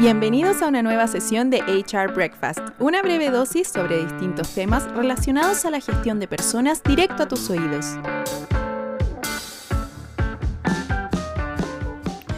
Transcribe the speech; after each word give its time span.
Bienvenidos 0.00 0.62
a 0.62 0.68
una 0.68 0.80
nueva 0.80 1.06
sesión 1.08 1.50
de 1.50 1.58
HR 1.58 2.14
Breakfast, 2.14 2.60
una 2.78 3.02
breve 3.02 3.28
dosis 3.28 3.68
sobre 3.68 4.02
distintos 4.02 4.54
temas 4.54 4.90
relacionados 4.94 5.66
a 5.66 5.70
la 5.70 5.78
gestión 5.78 6.18
de 6.18 6.26
personas 6.26 6.82
directo 6.82 7.24
a 7.24 7.28
tus 7.28 7.50
oídos. 7.50 7.98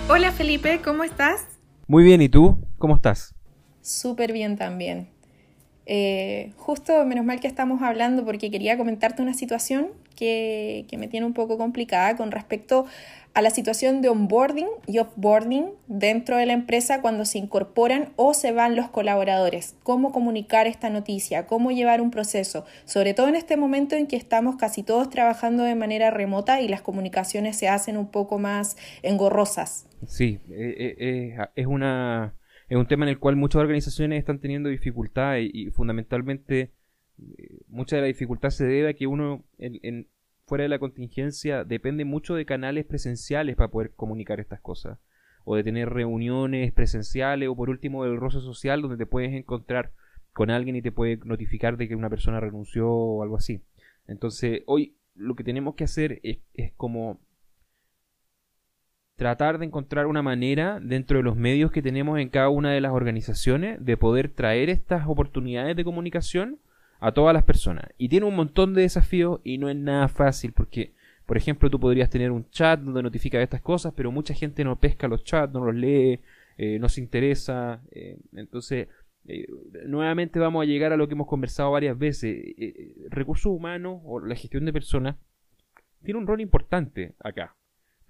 Hola 0.09 0.33
Felipe, 0.33 0.81
¿cómo 0.85 1.05
estás? 1.05 1.47
Muy 1.87 2.03
bien, 2.03 2.21
¿y 2.21 2.29
tú? 2.29 2.59
¿Cómo 2.79 2.97
estás? 2.97 3.37
Súper 3.81 4.33
bien 4.33 4.57
también. 4.57 5.12
Eh, 5.87 6.53
justo, 6.57 7.05
menos 7.05 7.25
mal 7.25 7.41
que 7.41 7.49
estamos 7.49 7.83
hablando 7.83 8.25
porque 8.25 8.51
quería 8.51 8.77
comentarte 8.77 9.23
una 9.23 9.35
situación 9.35 9.89
que, 10.17 10.85
que 10.89 10.99
me 10.99 11.09
tiene 11.09 11.27
un 11.27 11.33
poco 11.33 11.59
complicada 11.59 12.17
con 12.17 12.31
respecto 12.31 12.87
a 13.35 13.43
la 13.43 13.51
situación 13.51 14.03
de 14.03 14.09
onboarding 14.09 14.69
y 14.87 14.99
offboarding 14.99 15.71
dentro 15.87 16.37
de 16.37 16.47
la 16.47 16.53
empresa 16.53 17.01
cuando 17.01 17.25
se 17.25 17.39
incorporan 17.39 18.11
o 18.17 18.35
se 18.35 18.53
van 18.53 18.77
los 18.77 18.89
colaboradores. 18.91 19.75
Cómo 19.83 20.13
comunicar 20.13 20.67
esta 20.67 20.91
noticia, 20.91 21.47
cómo 21.47 21.71
llevar 21.71 22.01
un 22.01 22.11
proceso, 22.11 22.65
sobre 22.85 23.15
todo 23.15 23.29
en 23.29 23.37
este 23.37 23.57
momento 23.57 23.97
en 23.97 24.07
que 24.07 24.17
estamos 24.17 24.57
casi 24.57 24.83
todos 24.83 25.09
trabajando 25.09 25.63
de 25.63 25.75
manera 25.75 26.11
remota 26.11 26.61
y 26.61 26.69
las 26.69 26.83
comunicaciones 26.83 27.57
se 27.57 27.69
hacen 27.69 27.97
un 27.97 28.09
poco 28.09 28.39
más 28.39 28.77
engorrosas. 29.03 29.87
Sí, 30.07 30.41
eh, 30.51 30.75
eh, 30.79 30.97
eh, 30.99 31.37
es, 31.55 31.67
una, 31.67 32.35
es 32.73 32.79
un 32.79 32.87
tema 32.87 33.05
en 33.05 33.11
el 33.11 33.19
cual 33.19 33.37
muchas 33.37 33.61
organizaciones 33.61 34.19
están 34.19 34.39
teniendo 34.39 34.71
dificultad 34.71 35.37
y, 35.37 35.71
fundamentalmente 35.73 36.73
mucha 37.69 37.97
de 37.97 38.03
la 38.03 38.09
dificultad 38.09 38.49
se 38.49 38.65
debe 38.65 38.89
a 38.89 38.95
que 38.95 39.07
uno 39.07 39.45
fuera 40.47 40.63
de 40.63 40.71
la 40.71 40.79
contingencia 40.79 41.65
depende 41.65 42.07
mucho 42.07 42.35
de 42.35 42.47
canales 42.47 42.87
presenciales 42.87 43.57
para 43.57 43.71
poder 43.71 43.93
comunicar 43.95 44.41
estas 44.41 44.63
cosas. 44.63 44.99
O 45.45 45.55
de 45.55 45.65
tener 45.65 45.91
reuniones 45.91 46.73
presenciales 46.73 47.47
o 47.51 47.55
por 47.55 47.69
último 47.69 48.05
del 48.05 48.17
roce 48.17 48.41
social 48.41 48.81
donde 48.81 48.97
te 48.97 49.05
puedes 49.05 49.35
encontrar 49.35 49.93
con 50.33 50.49
alguien 50.51 50.75
y 50.75 50.81
te 50.81 50.93
puede 50.93 51.19
notificar 51.27 51.77
de 51.77 51.89
que 51.89 51.95
una 51.95 52.09
persona 52.09 52.41
renunció 52.41 52.89
o 52.89 53.23
algo 53.23 53.37
así. 53.37 53.63
Entonces 54.07 54.63
hoy 54.65 54.97
lo 55.15 55.35
que 55.35 55.45
tenemos 55.45 55.75
que 55.75 55.85
hacer 55.85 56.23
es 56.23 56.73
como 56.79 57.21
tratar 59.23 59.59
de 59.59 59.67
encontrar 59.67 60.07
una 60.09 60.21
manera 60.21 60.81
dentro 60.83 61.19
de 61.19 61.23
los 61.23 61.37
medios 61.37 61.71
que 61.71 61.81
tenemos 61.81 62.19
en 62.19 62.29
cada 62.29 62.49
una 62.49 62.73
de 62.73 62.81
las 62.81 62.91
organizaciones 62.91 63.79
de 63.85 63.97
poder 63.97 64.29
traer 64.31 64.69
estas 64.69 65.07
oportunidades 65.07 65.77
de 65.77 65.85
comunicación 65.85 66.59
a 66.99 67.13
todas 67.13 67.33
las 67.33 67.45
personas. 67.45 67.85
Y 67.99 68.09
tiene 68.09 68.27
un 68.27 68.35
montón 68.35 68.75
de 68.75 68.83
desafíos 68.83 69.41
y 69.45 69.59
no 69.59 69.69
es 69.69 69.77
nada 69.77 70.09
fácil 70.09 70.53
porque, 70.53 70.93
por 71.25 71.37
ejemplo, 71.37 71.71
tú 71.71 71.79
podrías 71.79 72.11
tener 72.11 72.33
un 72.33 72.51
chat 72.51 72.81
donde 72.81 73.01
notifica 73.01 73.41
estas 73.41 73.63
cosas, 73.63 73.93
pero 73.97 74.11
mucha 74.11 74.35
gente 74.35 74.65
no 74.65 74.75
pesca 74.81 75.07
los 75.07 75.23
chats, 75.23 75.55
no 75.55 75.65
los 75.65 75.75
lee, 75.77 76.19
eh, 76.59 76.81
no 76.81 76.89
se 76.89 77.01
interesa. 77.01 77.81
Eh, 77.93 78.19
entonces, 78.33 78.89
eh, 79.29 79.47
nuevamente 79.87 80.41
vamos 80.41 80.63
a 80.63 80.67
llegar 80.67 80.93
a 80.93 80.97
lo 80.97 81.07
que 81.07 81.15
hemos 81.15 81.29
conversado 81.29 81.71
varias 81.71 81.97
veces. 81.97 82.43
recursos 83.09 83.53
humanos 83.53 84.01
o 84.05 84.19
la 84.19 84.35
gestión 84.35 84.65
de 84.65 84.73
personas 84.73 85.15
tiene 86.03 86.19
un 86.19 86.27
rol 86.27 86.41
importante 86.41 87.15
acá, 87.21 87.55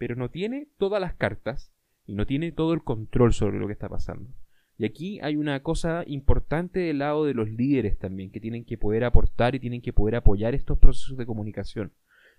pero 0.03 0.17
no 0.17 0.31
tiene 0.31 0.67
todas 0.79 1.01
las 1.01 1.15
cartas 1.15 1.73
y 2.07 2.17
no 2.17 2.27
tiene 2.27 2.51
todo 2.51 2.73
el 2.73 2.83
control 2.83 3.33
sobre 3.33 3.61
lo 3.61 3.69
que 3.69 3.73
está 3.73 3.89
pasando. 3.89 4.35
Y 4.77 4.85
aquí 4.85 5.21
hay 5.21 5.37
una 5.37 5.63
cosa 5.63 6.03
importante 6.09 6.81
del 6.81 6.99
lado 6.99 7.25
de 7.25 7.35
los 7.35 7.49
líderes 7.49 8.01
también, 8.01 8.33
que 8.33 8.41
tienen 8.41 8.65
que 8.65 8.77
poder 8.77 9.05
aportar 9.05 9.55
y 9.55 9.61
tienen 9.61 9.81
que 9.81 9.93
poder 9.93 10.17
apoyar 10.17 10.57
estos 10.57 10.77
procesos 10.77 11.17
de 11.17 11.25
comunicación. 11.25 11.93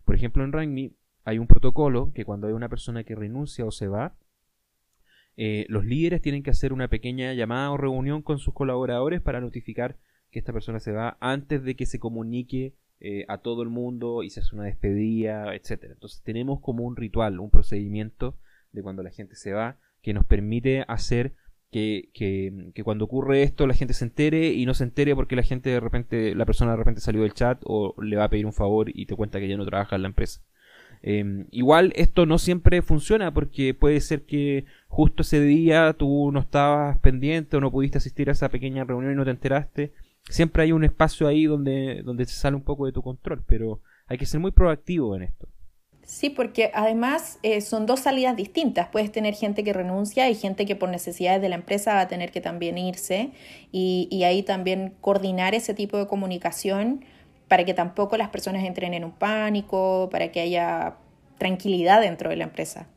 Por 0.04 0.14
ejemplo, 0.14 0.44
en 0.44 0.52
RANGME 0.52 0.92
hay 1.24 1.40
un 1.40 1.48
protocolo 1.48 2.12
que 2.14 2.26
cuando 2.26 2.48
hay 2.48 2.54
una 2.54 2.68
persona 2.68 3.06
que 3.06 3.16
renuncia 3.16 3.64
o 3.64 3.72
se 3.72 3.88
va, 3.88 4.18
eh, 5.38 5.66
los 5.70 5.86
líderes 5.86 6.22
tienen 6.22 6.44
que 6.44 6.52
hacer 6.52 6.74
una 6.74 6.90
pequeña 6.90 7.34
llamada 7.34 7.72
o 7.72 7.78
reunión 7.78 8.24
con 8.24 8.40
sus 8.40 8.54
colaboradores 8.54 9.22
para 9.22 9.40
notificar 9.40 9.96
que 10.32 10.40
esta 10.40 10.52
persona 10.52 10.82
se 10.82 10.92
va 10.92 11.16
antes 11.22 11.64
de 11.64 11.78
que 11.78 11.86
se 11.86 11.98
comunique 11.98 12.76
eh, 13.06 13.26
a 13.28 13.40
todo 13.40 13.64
el 13.64 13.70
mundo 13.70 14.24
y 14.24 14.30
se 14.30 14.40
hace 14.40 14.56
una 14.56 14.64
despedida, 14.64 15.54
etc. 15.54 15.92
Entonces 15.92 16.22
tenemos 16.24 16.62
como 16.62 16.84
un 16.86 16.96
ritual, 16.96 17.40
un 17.40 17.50
procedimiento 17.50 18.38
de 18.72 18.82
cuando 18.82 19.04
la 19.04 19.12
gente 19.12 19.36
se 19.36 19.52
va 19.52 19.78
que 20.02 20.14
nos 20.14 20.26
permite 20.26 20.86
hacer 20.88 21.34
que, 21.70 22.72
cuando 22.84 23.06
ocurre 23.06 23.44
esto 23.44 23.68
la 23.68 23.74
gente 23.74 23.94
se 23.94 24.06
entere 24.06 24.54
y 24.54 24.66
no 24.66 24.74
se 24.74 24.86
entere 24.86 25.16
porque 25.16 25.36
la 25.36 25.44
gente 25.44 25.70
de 25.70 25.80
repente, 25.82 26.34
la 26.34 26.46
persona 26.46 26.72
de 26.72 26.78
repente 26.78 27.02
salió 27.02 27.24
del 27.24 27.34
chat 27.34 27.62
o 27.66 27.94
le 28.02 28.16
va 28.16 28.26
a 28.26 28.30
pedir 28.30 28.46
un 28.46 28.54
favor 28.54 28.90
y 28.94 29.06
te 29.06 29.16
cuenta 29.16 29.40
que 29.40 29.50
ya 29.50 29.58
no 29.58 29.66
trabaja 29.66 29.96
en 29.96 30.04
la 30.04 30.08
empresa. 30.08 30.42
Em, 31.02 31.48
igual 31.52 31.92
esto 31.98 32.26
no 32.26 32.38
siempre 32.38 32.82
funciona 32.82 33.34
porque 33.34 33.74
puede 33.74 34.00
ser 34.00 34.24
que 34.26 34.64
justo 34.88 35.24
ese 35.24 35.42
día 35.42 35.94
tú 35.94 36.32
no 36.32 36.40
estabas 36.40 36.98
pendiente 37.00 37.58
o 37.58 37.60
no 37.60 37.70
pudiste 37.70 37.98
asistir 37.98 38.30
a 38.30 38.32
esa 38.32 38.48
pequeña 38.48 38.86
reunión 38.86 39.12
y 39.12 39.16
no 39.16 39.26
te 39.26 39.32
enteraste. 39.32 39.92
Siempre 40.30 40.64
hay 40.64 40.72
un 40.72 40.84
espacio 40.84 41.28
ahí 41.28 41.46
donde, 41.46 42.02
donde 42.04 42.26
se 42.26 42.36
sale 42.36 42.56
un 42.56 42.64
poco 42.64 42.86
de 42.86 42.92
tu 42.92 43.02
control, 43.02 43.44
pero 43.46 43.82
hay 44.08 44.18
que 44.18 44.26
ser 44.26 44.40
muy 44.40 44.52
proactivo 44.52 45.16
en 45.16 45.24
esto. 45.24 45.48
Sí, 46.06 46.30
porque 46.30 46.70
además 46.74 47.40
eh, 47.44 47.62
son 47.62 47.86
dos 47.86 48.02
salidas 48.02 48.36
distintas. 48.36 48.90
Puedes 48.90 49.12
tener 49.12 49.36
gente 49.36 49.64
que 49.64 49.72
renuncia 49.72 50.30
y 50.30 50.36
gente 50.36 50.66
que 50.66 50.76
por 50.76 50.90
necesidades 50.90 51.42
de 51.42 51.50
la 51.50 51.56
empresa 51.56 51.94
va 51.94 52.02
a 52.02 52.08
tener 52.08 52.32
que 52.32 52.42
también 52.42 52.78
irse 52.78 53.32
y, 53.72 54.08
y 54.12 54.24
ahí 54.24 54.44
también 54.44 54.96
coordinar 55.00 55.56
ese 55.56 55.74
tipo 55.74 55.98
de 55.98 56.08
comunicación 56.08 57.06
para 57.48 57.64
que 57.64 57.74
tampoco 57.74 58.18
las 58.18 58.30
personas 58.30 58.64
entren 58.64 58.94
en 58.94 59.06
un 59.06 59.12
pánico, 59.12 60.10
para 60.12 60.32
que 60.32 60.42
haya 60.42 60.98
tranquilidad 61.38 62.02
dentro 62.02 62.30
de 62.30 62.36
la 62.36 62.46
empresa. 62.46 62.88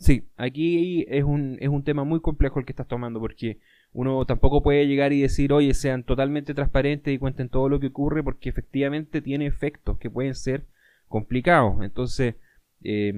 Sí, 0.00 0.24
aquí 0.38 1.04
es 1.10 1.24
un, 1.24 1.58
es 1.60 1.68
un 1.68 1.84
tema 1.84 2.04
muy 2.04 2.20
complejo 2.20 2.58
el 2.58 2.64
que 2.64 2.72
estás 2.72 2.88
tomando 2.88 3.20
porque 3.20 3.58
uno 3.92 4.24
tampoco 4.24 4.62
puede 4.62 4.86
llegar 4.86 5.12
y 5.12 5.20
decir, 5.20 5.52
oye, 5.52 5.74
sean 5.74 6.04
totalmente 6.04 6.54
transparentes 6.54 7.12
y 7.12 7.18
cuenten 7.18 7.50
todo 7.50 7.68
lo 7.68 7.80
que 7.80 7.88
ocurre 7.88 8.24
porque 8.24 8.48
efectivamente 8.48 9.20
tiene 9.20 9.44
efectos 9.44 9.98
que 9.98 10.08
pueden 10.08 10.34
ser 10.34 10.64
complicado. 11.06 11.82
Entonces, 11.82 12.36
eh, 12.82 13.12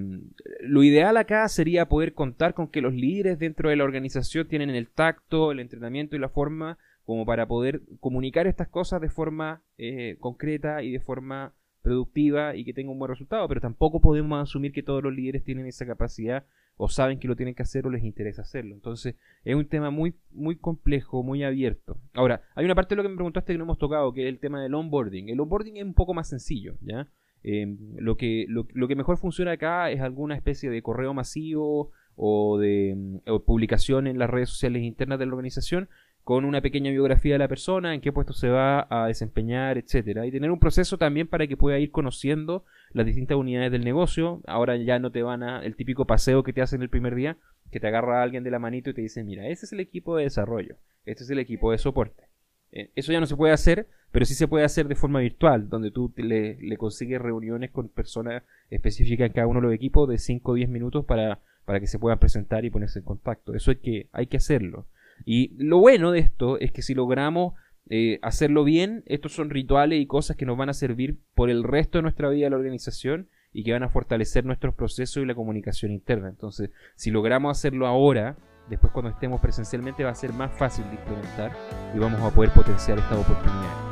lo 0.62 0.82
ideal 0.82 1.16
acá 1.18 1.48
sería 1.48 1.88
poder 1.88 2.14
contar 2.14 2.52
con 2.52 2.66
que 2.66 2.80
los 2.80 2.94
líderes 2.94 3.38
dentro 3.38 3.70
de 3.70 3.76
la 3.76 3.84
organización 3.84 4.48
tienen 4.48 4.70
el 4.70 4.88
tacto, 4.88 5.52
el 5.52 5.60
entrenamiento 5.60 6.16
y 6.16 6.18
la 6.18 6.30
forma 6.30 6.78
como 7.04 7.24
para 7.24 7.46
poder 7.46 7.82
comunicar 8.00 8.48
estas 8.48 8.66
cosas 8.66 9.00
de 9.00 9.08
forma 9.08 9.62
eh, 9.78 10.16
concreta 10.18 10.82
y 10.82 10.90
de 10.90 10.98
forma 10.98 11.54
productiva 11.82 12.56
y 12.56 12.64
que 12.64 12.72
tenga 12.72 12.90
un 12.90 12.98
buen 12.98 13.10
resultado, 13.10 13.46
pero 13.46 13.60
tampoco 13.60 14.00
podemos 14.00 14.42
asumir 14.42 14.72
que 14.72 14.82
todos 14.82 15.00
los 15.04 15.14
líderes 15.14 15.44
tienen 15.44 15.66
esa 15.66 15.86
capacidad 15.86 16.44
o 16.76 16.88
saben 16.88 17.18
que 17.18 17.28
lo 17.28 17.36
tienen 17.36 17.54
que 17.54 17.62
hacer 17.62 17.86
o 17.86 17.90
les 17.90 18.04
interesa 18.04 18.42
hacerlo. 18.42 18.74
Entonces, 18.74 19.14
es 19.44 19.54
un 19.54 19.66
tema 19.66 19.90
muy, 19.90 20.14
muy 20.30 20.56
complejo, 20.56 21.22
muy 21.22 21.44
abierto. 21.44 21.98
Ahora, 22.14 22.42
hay 22.54 22.64
una 22.64 22.74
parte 22.74 22.94
de 22.94 22.96
lo 22.96 23.02
que 23.02 23.08
me 23.08 23.16
preguntaste 23.16 23.52
que 23.52 23.58
no 23.58 23.64
hemos 23.64 23.78
tocado, 23.78 24.12
que 24.12 24.22
es 24.22 24.28
el 24.28 24.40
tema 24.40 24.62
del 24.62 24.74
onboarding. 24.74 25.28
El 25.28 25.40
onboarding 25.40 25.76
es 25.76 25.84
un 25.84 25.94
poco 25.94 26.14
más 26.14 26.28
sencillo, 26.28 26.76
¿ya? 26.80 27.08
Em, 27.44 27.76
lo, 27.96 28.16
que, 28.16 28.46
lo, 28.48 28.66
que 28.66 28.94
mejor 28.94 29.16
funciona 29.18 29.52
acá 29.52 29.90
es 29.90 30.00
alguna 30.00 30.36
especie 30.36 30.70
de 30.70 30.80
correo 30.82 31.12
masivo 31.12 31.90
o 32.14 32.58
de 32.58 32.94
mm, 32.96 33.44
publicación 33.44 34.06
en 34.06 34.18
las 34.18 34.30
redes 34.30 34.50
sociales 34.50 34.82
internas 34.82 35.18
de 35.18 35.26
la 35.26 35.32
organización 35.32 35.88
con 36.24 36.44
una 36.44 36.60
pequeña 36.60 36.90
biografía 36.90 37.34
de 37.34 37.38
la 37.38 37.48
persona, 37.48 37.94
en 37.94 38.00
qué 38.00 38.12
puesto 38.12 38.32
se 38.32 38.48
va 38.48 38.86
a 38.90 39.08
desempeñar, 39.08 39.76
etcétera, 39.76 40.24
y 40.24 40.30
tener 40.30 40.50
un 40.50 40.60
proceso 40.60 40.96
también 40.96 41.26
para 41.26 41.46
que 41.46 41.56
pueda 41.56 41.78
ir 41.78 41.90
conociendo 41.90 42.64
las 42.92 43.06
distintas 43.06 43.36
unidades 43.36 43.72
del 43.72 43.84
negocio. 43.84 44.40
Ahora 44.46 44.76
ya 44.76 44.98
no 44.98 45.10
te 45.10 45.22
van 45.22 45.42
a 45.42 45.64
el 45.64 45.74
típico 45.74 46.06
paseo 46.06 46.42
que 46.44 46.52
te 46.52 46.62
hacen 46.62 46.82
el 46.82 46.90
primer 46.90 47.14
día, 47.14 47.38
que 47.70 47.80
te 47.80 47.88
agarra 47.88 48.22
alguien 48.22 48.44
de 48.44 48.50
la 48.50 48.60
manito 48.60 48.90
y 48.90 48.94
te 48.94 49.02
dice, 49.02 49.24
"Mira, 49.24 49.48
ese 49.48 49.66
es 49.66 49.72
el 49.72 49.80
equipo 49.80 50.16
de 50.16 50.24
desarrollo, 50.24 50.76
este 51.06 51.24
es 51.24 51.30
el 51.30 51.40
equipo 51.40 51.72
de 51.72 51.78
soporte." 51.78 52.24
Eh, 52.70 52.90
eso 52.94 53.12
ya 53.12 53.20
no 53.20 53.26
se 53.26 53.36
puede 53.36 53.52
hacer, 53.52 53.88
pero 54.12 54.24
sí 54.24 54.34
se 54.34 54.46
puede 54.46 54.64
hacer 54.64 54.88
de 54.88 54.94
forma 54.94 55.20
virtual, 55.20 55.68
donde 55.68 55.90
tú 55.90 56.12
le, 56.16 56.56
le 56.56 56.76
consigues 56.76 57.20
reuniones 57.20 57.70
con 57.70 57.88
personas 57.88 58.44
específicas 58.70 59.26
en 59.26 59.32
cada 59.32 59.46
uno 59.46 59.60
de 59.60 59.66
los 59.66 59.74
equipos 59.74 60.08
de 60.08 60.18
5 60.18 60.52
o 60.52 60.54
10 60.54 60.68
minutos 60.68 61.04
para, 61.04 61.40
para 61.64 61.80
que 61.80 61.86
se 61.86 61.98
puedan 61.98 62.18
presentar 62.18 62.64
y 62.64 62.70
ponerse 62.70 63.00
en 63.00 63.04
contacto. 63.04 63.54
Eso 63.54 63.70
es 63.72 63.78
que 63.78 64.08
hay 64.12 64.26
que 64.26 64.36
hacerlo. 64.36 64.86
Y 65.24 65.52
lo 65.58 65.78
bueno 65.78 66.10
de 66.10 66.20
esto 66.20 66.58
es 66.58 66.72
que 66.72 66.82
si 66.82 66.94
logramos 66.94 67.54
eh, 67.88 68.18
hacerlo 68.22 68.64
bien, 68.64 69.02
estos 69.06 69.32
son 69.32 69.50
rituales 69.50 70.00
y 70.00 70.06
cosas 70.06 70.36
que 70.36 70.46
nos 70.46 70.56
van 70.56 70.68
a 70.68 70.74
servir 70.74 71.18
por 71.34 71.50
el 71.50 71.62
resto 71.64 71.98
de 71.98 72.02
nuestra 72.02 72.28
vida 72.30 72.46
de 72.46 72.50
la 72.50 72.56
organización 72.56 73.28
y 73.52 73.64
que 73.64 73.72
van 73.72 73.82
a 73.82 73.88
fortalecer 73.88 74.44
nuestros 74.44 74.74
procesos 74.74 75.22
y 75.22 75.26
la 75.26 75.34
comunicación 75.34 75.92
interna. 75.92 76.28
Entonces, 76.28 76.70
si 76.94 77.10
logramos 77.10 77.56
hacerlo 77.56 77.86
ahora, 77.86 78.36
después 78.70 78.92
cuando 78.92 79.10
estemos 79.10 79.40
presencialmente 79.40 80.04
va 80.04 80.10
a 80.10 80.14
ser 80.14 80.32
más 80.32 80.52
fácil 80.52 80.84
de 80.86 80.94
implementar 80.94 81.52
y 81.94 81.98
vamos 81.98 82.20
a 82.20 82.34
poder 82.34 82.50
potenciar 82.52 82.98
esta 82.98 83.18
oportunidad. 83.18 83.91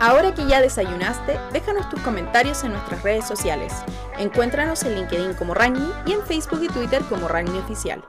Ahora 0.00 0.34
que 0.34 0.46
ya 0.46 0.60
desayunaste, 0.60 1.38
déjanos 1.52 1.88
tus 1.88 2.00
comentarios 2.00 2.64
en 2.64 2.72
nuestras 2.72 3.02
redes 3.02 3.26
sociales. 3.26 3.72
Encuéntranos 4.18 4.82
en 4.82 4.96
LinkedIn 4.96 5.34
como 5.34 5.54
Rangmi 5.54 5.88
y 6.06 6.12
en 6.12 6.22
Facebook 6.22 6.62
y 6.62 6.68
Twitter 6.68 7.02
como 7.08 7.28
Rangmi 7.28 7.58
Oficial. 7.58 8.04